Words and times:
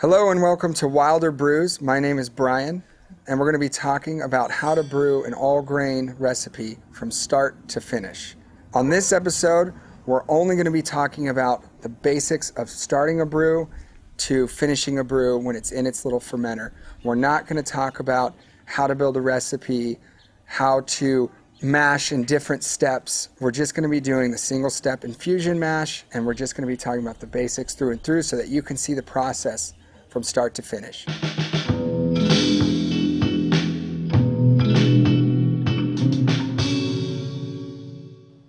Hello 0.00 0.30
and 0.30 0.40
welcome 0.40 0.72
to 0.72 0.88
Wilder 0.88 1.30
Brews. 1.30 1.82
My 1.82 2.00
name 2.00 2.18
is 2.18 2.30
Brian, 2.30 2.82
and 3.28 3.38
we're 3.38 3.44
going 3.44 3.52
to 3.52 3.58
be 3.58 3.68
talking 3.68 4.22
about 4.22 4.50
how 4.50 4.74
to 4.74 4.82
brew 4.82 5.24
an 5.24 5.34
all 5.34 5.60
grain 5.60 6.16
recipe 6.18 6.78
from 6.90 7.10
start 7.10 7.68
to 7.68 7.82
finish. 7.82 8.34
On 8.72 8.88
this 8.88 9.12
episode, 9.12 9.74
we're 10.06 10.24
only 10.26 10.54
going 10.54 10.64
to 10.64 10.70
be 10.70 10.80
talking 10.80 11.28
about 11.28 11.82
the 11.82 11.90
basics 11.90 12.48
of 12.52 12.70
starting 12.70 13.20
a 13.20 13.26
brew 13.26 13.68
to 14.16 14.48
finishing 14.48 15.00
a 15.00 15.04
brew 15.04 15.36
when 15.36 15.54
it's 15.54 15.70
in 15.70 15.86
its 15.86 16.06
little 16.06 16.18
fermenter. 16.18 16.72
We're 17.04 17.14
not 17.14 17.46
going 17.46 17.62
to 17.62 17.70
talk 17.70 18.00
about 18.00 18.34
how 18.64 18.86
to 18.86 18.94
build 18.94 19.18
a 19.18 19.20
recipe, 19.20 19.98
how 20.46 20.80
to 20.80 21.30
mash 21.60 22.10
in 22.10 22.24
different 22.24 22.64
steps. 22.64 23.28
We're 23.38 23.50
just 23.50 23.74
going 23.74 23.82
to 23.82 23.90
be 23.90 24.00
doing 24.00 24.30
the 24.30 24.38
single 24.38 24.70
step 24.70 25.04
infusion 25.04 25.58
mash, 25.58 26.06
and 26.14 26.24
we're 26.24 26.32
just 26.32 26.56
going 26.56 26.66
to 26.66 26.72
be 26.72 26.78
talking 26.78 27.02
about 27.02 27.20
the 27.20 27.26
basics 27.26 27.74
through 27.74 27.90
and 27.90 28.02
through 28.02 28.22
so 28.22 28.38
that 28.38 28.48
you 28.48 28.62
can 28.62 28.78
see 28.78 28.94
the 28.94 29.02
process 29.02 29.74
from 30.10 30.22
start 30.22 30.54
to 30.54 30.62
finish. 30.62 31.06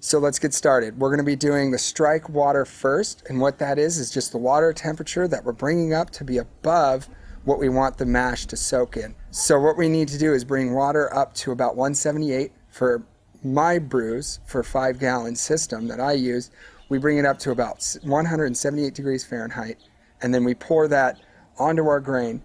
So 0.00 0.18
let's 0.18 0.38
get 0.38 0.54
started. 0.54 0.98
We're 0.98 1.10
going 1.10 1.18
to 1.18 1.24
be 1.24 1.36
doing 1.36 1.70
the 1.70 1.78
strike 1.78 2.30
water 2.30 2.64
first, 2.64 3.24
and 3.28 3.40
what 3.40 3.58
that 3.58 3.78
is 3.78 3.98
is 3.98 4.10
just 4.10 4.32
the 4.32 4.38
water 4.38 4.72
temperature 4.72 5.28
that 5.28 5.44
we're 5.44 5.52
bringing 5.52 5.92
up 5.92 6.08
to 6.12 6.24
be 6.24 6.38
above 6.38 7.08
what 7.44 7.58
we 7.58 7.68
want 7.68 7.98
the 7.98 8.06
mash 8.06 8.46
to 8.46 8.56
soak 8.56 8.96
in. 8.96 9.14
So 9.30 9.60
what 9.60 9.76
we 9.76 9.88
need 9.88 10.08
to 10.08 10.18
do 10.18 10.32
is 10.32 10.44
bring 10.44 10.72
water 10.72 11.14
up 11.14 11.34
to 11.34 11.52
about 11.52 11.76
178 11.76 12.52
for 12.68 13.02
my 13.44 13.78
brews 13.78 14.40
for 14.46 14.62
5 14.62 14.98
gallon 14.98 15.36
system 15.36 15.88
that 15.88 16.00
I 16.00 16.12
use. 16.12 16.50
We 16.88 16.98
bring 16.98 17.18
it 17.18 17.26
up 17.26 17.38
to 17.40 17.50
about 17.50 17.84
178 18.02 18.94
degrees 18.94 19.24
Fahrenheit 19.24 19.78
and 20.20 20.34
then 20.34 20.44
we 20.44 20.54
pour 20.54 20.88
that 20.88 21.18
onto 21.58 21.86
our 21.86 22.00
grain 22.00 22.42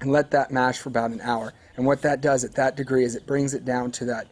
and 0.00 0.10
let 0.12 0.30
that 0.30 0.50
mash 0.50 0.78
for 0.78 0.88
about 0.88 1.10
an 1.10 1.20
hour. 1.22 1.52
And 1.76 1.86
what 1.86 2.02
that 2.02 2.20
does 2.20 2.44
at 2.44 2.54
that 2.54 2.76
degree 2.76 3.04
is 3.04 3.14
it 3.14 3.26
brings 3.26 3.54
it 3.54 3.64
down 3.64 3.90
to 3.92 4.04
that 4.06 4.26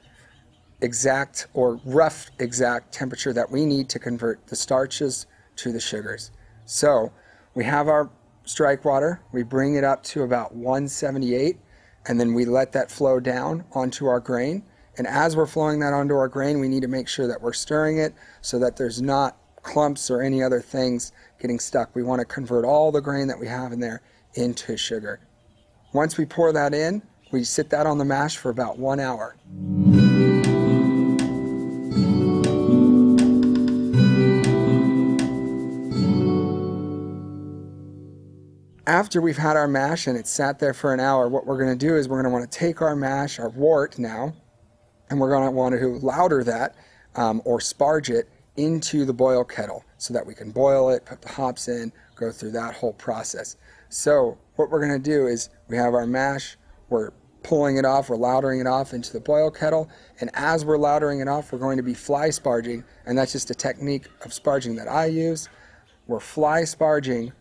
exact 0.81 1.47
or 1.55 1.81
rough 1.85 2.31
exact 2.39 2.93
temperature 2.93 3.33
that 3.33 3.51
we 3.51 3.65
need 3.65 3.89
to 3.91 3.99
convert 3.99 4.47
the 4.47 4.57
starches 4.57 5.27
to 5.57 5.73
the 5.73 5.81
sugars. 5.81 6.31
So 6.67 7.13
we 7.55 7.65
have 7.65 7.89
our 7.89 8.11
strike 8.45 8.85
water, 8.85 9.21
we 9.33 9.43
bring 9.43 9.77
it 9.77 9.85
up 9.85 10.03
to 10.05 10.23
about 10.23 10.55
178, 10.55 11.59
and 12.07 12.21
then 12.21 12.35
we 12.35 12.45
let 12.45 12.73
that 12.73 12.91
flow 12.91 13.21
down 13.21 13.65
onto 13.73 14.07
our 14.07 14.21
grain. 14.21 14.63
And 14.97 15.07
as 15.07 15.37
we're 15.37 15.47
flowing 15.47 15.81
that 15.81 15.93
onto 15.93 16.15
our 16.15 16.29
grain, 16.29 16.61
we 16.61 16.69
need 16.69 16.83
to 16.83 16.89
make 16.89 17.09
sure 17.09 17.27
that 17.27 17.41
we're 17.41 17.53
stirring 17.53 17.99
it 17.99 18.15
so 18.43 18.59
that 18.59 18.77
there's 18.77 19.01
not 19.01 19.39
clumps 19.65 20.11
or 20.11 20.23
any 20.23 20.43
other 20.43 20.61
things 20.61 21.13
getting 21.41 21.59
stuck. 21.59 21.95
We 21.95 22.03
want 22.03 22.21
to 22.21 22.25
convert 22.25 22.65
all 22.65 22.93
the 22.93 23.01
grain 23.01 23.27
that 23.29 23.39
we 23.39 23.49
have 23.49 23.73
in 23.73 23.81
there 23.81 24.03
into 24.35 24.77
sugar. 24.77 25.21
Once 25.93 26.17
we 26.17 26.25
pour 26.25 26.53
that 26.53 26.75
in, 26.75 27.03
we 27.33 27.43
sit 27.43 27.71
that 27.71 27.87
on 27.87 27.99
the 27.99 28.05
mash 28.05 28.37
for 28.37 28.51
about 28.51 28.79
one 28.79 29.01
hour. 29.01 29.37
After 38.87 39.23
we've 39.23 39.39
had 39.39 39.57
our 39.57 39.67
mash 39.67 40.07
and 40.07 40.17
it's 40.17 40.31
sat 40.31 40.59
there 40.59 40.75
for 40.75 40.93
an 40.93 41.01
hour, 41.01 41.29
what 41.29 41.47
we're 41.47 41.57
going 41.57 41.77
to 41.77 41.87
do 41.87 41.97
is 41.97 42.07
we're 42.07 42.21
going 42.21 42.31
to 42.31 42.39
want 42.39 42.51
to 42.51 42.59
take 42.59 42.83
our 42.83 42.95
mash, 42.95 43.39
our 43.39 43.49
wort 43.49 43.99
now, 43.99 44.35
and 45.09 45.19
we're 45.19 45.31
going 45.31 45.45
to 45.45 45.51
want 45.51 45.75
to 45.75 45.87
lauter 46.05 46.45
that 46.45 46.75
um, 47.17 47.41
or 47.45 47.61
sparge 47.61 48.11
it 48.11 48.29
into 48.57 49.05
the 49.05 49.13
boil 49.13 49.45
kettle 49.45 49.85
so 49.99 50.15
that 50.15 50.27
we 50.27 50.35
can 50.35 50.51
boil 50.51 50.91
it, 50.91 51.05
put 51.05 51.23
the 51.23 51.29
hops 51.29 51.69
in, 51.69 51.93
go 52.15 52.31
through 52.31 52.53
that 52.53 52.75
whole 52.75 52.93
process. 52.93 53.57
So 53.89 54.39
what 54.57 54.71
we're 54.71 54.87
going 54.87 55.01
to 55.01 55.11
do 55.11 55.27
is 55.27 55.51
we 55.69 55.77
have 55.77 55.95
our 55.95 56.07
mash, 56.07 56.57
we're 56.89 57.11
pulling 57.43 57.77
it 57.77 57.85
off, 57.85 58.09
we're 58.09 58.17
lautering 58.17 58.61
it 58.61 58.67
off 58.67 58.95
into 58.95 59.13
the 59.13 59.21
boil 59.21 59.51
kettle, 59.51 59.89
and 60.21 60.31
as 60.35 60.65
we're 60.65 60.79
lautering 60.79 61.21
it 61.21 61.29
off, 61.29 61.53
we're 61.53 61.59
going 61.59 61.77
to 61.77 61.83
be 61.83 61.95
fly 61.95 62.29
sparging, 62.29 62.85
and 63.07 63.19
that's 63.19 63.33
just 63.33 63.51
a 63.51 63.55
technique 63.55 64.09
of 64.23 64.31
sparging 64.31 64.77
that 64.77 64.89
I 64.89 65.07
use. 65.07 65.49
We're 66.07 66.21
fly 66.21 66.63
sparging 66.63 67.33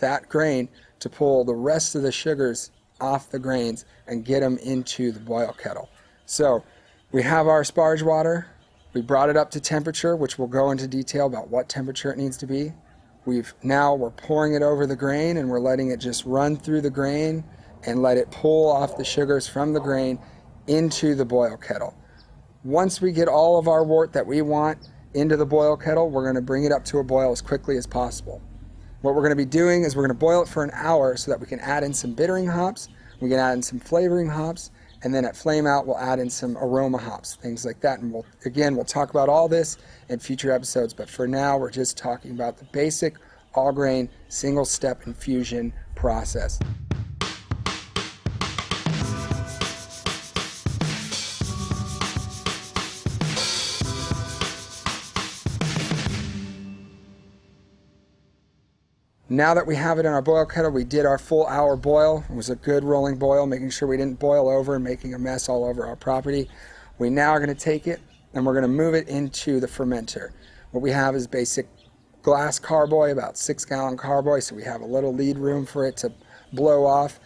that 0.00 0.28
grain 0.28 0.68
to 1.00 1.08
pull 1.08 1.44
the 1.44 1.54
rest 1.54 1.94
of 1.94 2.02
the 2.02 2.12
sugars 2.12 2.70
off 3.00 3.30
the 3.30 3.38
grains 3.38 3.84
and 4.06 4.24
get 4.24 4.40
them 4.40 4.58
into 4.58 5.12
the 5.12 5.20
boil 5.20 5.52
kettle. 5.52 5.88
So 6.26 6.64
we 7.10 7.22
have 7.22 7.46
our 7.46 7.62
sparge 7.62 8.02
water. 8.02 8.46
We 8.94 9.00
brought 9.00 9.30
it 9.30 9.36
up 9.36 9.50
to 9.52 9.60
temperature, 9.60 10.16
which 10.16 10.38
we'll 10.38 10.48
go 10.48 10.70
into 10.70 10.86
detail 10.86 11.26
about 11.26 11.48
what 11.48 11.68
temperature 11.68 12.12
it 12.12 12.18
needs 12.18 12.36
to 12.38 12.46
be. 12.46 12.72
We've 13.24 13.54
now 13.62 13.94
we're 13.94 14.10
pouring 14.10 14.54
it 14.54 14.62
over 14.62 14.86
the 14.86 14.96
grain 14.96 15.38
and 15.38 15.48
we're 15.48 15.60
letting 15.60 15.90
it 15.90 15.98
just 15.98 16.26
run 16.26 16.56
through 16.56 16.82
the 16.82 16.90
grain 16.90 17.44
and 17.86 18.02
let 18.02 18.18
it 18.18 18.30
pull 18.30 18.70
off 18.70 18.96
the 18.96 19.04
sugars 19.04 19.48
from 19.48 19.72
the 19.72 19.80
grain 19.80 20.18
into 20.66 21.14
the 21.14 21.24
boil 21.24 21.56
kettle. 21.56 21.94
Once 22.64 23.00
we 23.00 23.12
get 23.12 23.28
all 23.28 23.58
of 23.58 23.66
our 23.66 23.82
wort 23.82 24.12
that 24.12 24.26
we 24.26 24.42
want 24.42 24.90
into 25.14 25.36
the 25.36 25.46
boil 25.46 25.76
kettle, 25.76 26.10
we're 26.10 26.22
going 26.22 26.34
to 26.34 26.42
bring 26.42 26.64
it 26.64 26.72
up 26.72 26.84
to 26.84 26.98
a 26.98 27.04
boil 27.04 27.32
as 27.32 27.40
quickly 27.40 27.76
as 27.76 27.86
possible. 27.86 28.42
What 29.00 29.14
we're 29.14 29.22
going 29.22 29.30
to 29.30 29.36
be 29.36 29.44
doing 29.44 29.84
is 29.84 29.96
we're 29.96 30.06
going 30.06 30.16
to 30.16 30.20
boil 30.20 30.42
it 30.42 30.48
for 30.48 30.62
an 30.62 30.70
hour 30.74 31.16
so 31.16 31.30
that 31.30 31.40
we 31.40 31.46
can 31.46 31.60
add 31.60 31.82
in 31.82 31.94
some 31.94 32.14
bittering 32.14 32.46
hops, 32.46 32.88
we 33.20 33.28
can 33.28 33.38
add 33.38 33.54
in 33.54 33.62
some 33.62 33.80
flavoring 33.80 34.28
hops, 34.28 34.70
and 35.02 35.14
then 35.14 35.24
at 35.24 35.36
flame 35.36 35.66
out 35.66 35.86
we'll 35.86 35.98
add 35.98 36.18
in 36.18 36.30
some 36.30 36.56
aroma 36.58 36.98
hops, 36.98 37.34
things 37.36 37.64
like 37.64 37.80
that. 37.80 38.00
And 38.00 38.12
we'll 38.12 38.26
again 38.44 38.76
we'll 38.76 38.84
talk 38.84 39.10
about 39.10 39.28
all 39.28 39.48
this 39.48 39.78
in 40.08 40.18
future 40.18 40.52
episodes, 40.52 40.94
but 40.94 41.08
for 41.08 41.26
now 41.26 41.56
we're 41.58 41.70
just 41.70 41.96
talking 41.96 42.30
about 42.32 42.58
the 42.58 42.64
basic 42.66 43.16
all 43.54 43.72
grain 43.72 44.08
single 44.28 44.64
step 44.64 45.06
infusion 45.06 45.72
process. 45.94 46.58
Now 59.32 59.54
that 59.54 59.66
we 59.66 59.76
have 59.76 59.98
it 59.98 60.04
in 60.04 60.12
our 60.12 60.20
boil 60.20 60.44
kettle, 60.44 60.72
we 60.72 60.84
did 60.84 61.06
our 61.06 61.16
full 61.16 61.46
hour 61.46 61.74
boil. 61.74 62.22
It 62.28 62.34
was 62.34 62.50
a 62.50 62.54
good 62.54 62.84
rolling 62.84 63.16
boil, 63.16 63.46
making 63.46 63.70
sure 63.70 63.88
we 63.88 63.96
didn't 63.96 64.18
boil 64.18 64.46
over 64.46 64.74
and 64.74 64.84
making 64.84 65.14
a 65.14 65.18
mess 65.18 65.48
all 65.48 65.64
over 65.64 65.86
our 65.86 65.96
property. 65.96 66.50
We 66.98 67.08
now 67.08 67.30
are 67.30 67.38
going 67.38 67.48
to 67.48 67.58
take 67.58 67.86
it 67.86 68.02
and 68.34 68.44
we're 68.44 68.52
going 68.52 68.60
to 68.60 68.68
move 68.68 68.92
it 68.92 69.08
into 69.08 69.58
the 69.58 69.66
fermenter. 69.66 70.32
What 70.72 70.82
we 70.82 70.90
have 70.90 71.14
is 71.14 71.26
basic 71.26 71.66
glass 72.20 72.58
carboy, 72.58 73.10
about 73.10 73.38
six 73.38 73.64
gallon 73.64 73.96
carboy, 73.96 74.40
so 74.40 74.54
we 74.54 74.64
have 74.64 74.82
a 74.82 74.86
little 74.86 75.14
lead 75.14 75.38
room 75.38 75.64
for 75.64 75.86
it 75.86 75.96
to 75.98 76.12
blow 76.52 76.84
off 76.84 77.18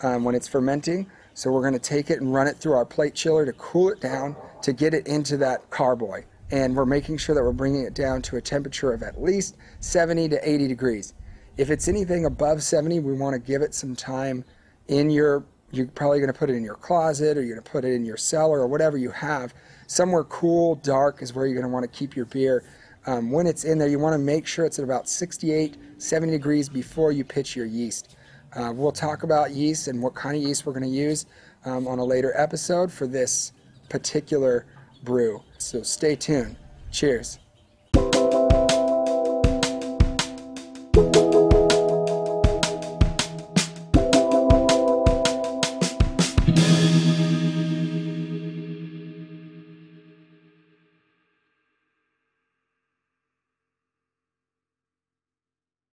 um, 0.00 0.24
when 0.24 0.34
it's 0.34 0.48
fermenting. 0.48 1.06
So 1.34 1.52
we're 1.52 1.60
going 1.60 1.74
to 1.74 1.78
take 1.78 2.10
it 2.10 2.20
and 2.20 2.34
run 2.34 2.48
it 2.48 2.56
through 2.56 2.72
our 2.72 2.84
plate 2.84 3.14
chiller 3.14 3.46
to 3.46 3.52
cool 3.52 3.88
it 3.90 4.00
down 4.00 4.34
to 4.62 4.72
get 4.72 4.94
it 4.94 5.06
into 5.06 5.36
that 5.36 5.70
carboy. 5.70 6.24
And 6.50 6.74
we're 6.74 6.86
making 6.86 7.18
sure 7.18 7.36
that 7.36 7.44
we're 7.44 7.52
bringing 7.52 7.84
it 7.84 7.94
down 7.94 8.20
to 8.22 8.36
a 8.36 8.40
temperature 8.40 8.92
of 8.92 9.04
at 9.04 9.22
least 9.22 9.56
70 9.78 10.28
to 10.30 10.50
80 10.50 10.66
degrees. 10.66 11.14
If 11.56 11.70
it's 11.70 11.86
anything 11.86 12.24
above 12.24 12.62
70, 12.62 13.00
we 13.00 13.12
want 13.12 13.34
to 13.34 13.38
give 13.38 13.62
it 13.62 13.74
some 13.74 13.94
time 13.94 14.44
in 14.88 15.10
your, 15.10 15.44
you're 15.70 15.86
probably 15.86 16.18
going 16.18 16.32
to 16.32 16.38
put 16.38 16.48
it 16.48 16.54
in 16.54 16.64
your 16.64 16.76
closet 16.76 17.36
or 17.36 17.42
you're 17.42 17.56
going 17.56 17.64
to 17.64 17.70
put 17.70 17.84
it 17.84 17.92
in 17.92 18.04
your 18.04 18.16
cellar 18.16 18.60
or 18.60 18.66
whatever 18.66 18.96
you 18.96 19.10
have. 19.10 19.52
Somewhere 19.86 20.24
cool, 20.24 20.76
dark 20.76 21.20
is 21.20 21.34
where 21.34 21.46
you're 21.46 21.54
going 21.54 21.66
to 21.66 21.72
want 21.72 21.84
to 21.84 21.98
keep 21.98 22.16
your 22.16 22.24
beer. 22.24 22.64
Um, 23.04 23.30
when 23.30 23.46
it's 23.46 23.64
in 23.64 23.78
there, 23.78 23.88
you 23.88 23.98
want 23.98 24.14
to 24.14 24.18
make 24.18 24.46
sure 24.46 24.64
it's 24.64 24.78
at 24.78 24.84
about 24.84 25.08
68, 25.08 25.76
70 25.98 26.32
degrees 26.32 26.68
before 26.68 27.12
you 27.12 27.24
pitch 27.24 27.54
your 27.54 27.66
yeast. 27.66 28.16
Uh, 28.54 28.72
we'll 28.74 28.92
talk 28.92 29.22
about 29.22 29.50
yeast 29.50 29.88
and 29.88 30.00
what 30.00 30.14
kind 30.14 30.36
of 30.36 30.42
yeast 30.42 30.64
we're 30.64 30.72
going 30.72 30.84
to 30.84 30.88
use 30.88 31.26
um, 31.64 31.86
on 31.86 31.98
a 31.98 32.04
later 32.04 32.32
episode 32.36 32.90
for 32.90 33.06
this 33.06 33.52
particular 33.88 34.66
brew. 35.04 35.42
So 35.58 35.82
stay 35.82 36.16
tuned. 36.16 36.56
Cheers. 36.90 37.38